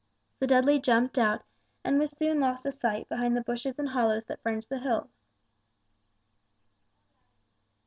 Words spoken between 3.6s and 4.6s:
and hollows that